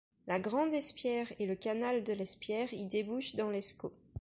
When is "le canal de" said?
1.45-2.11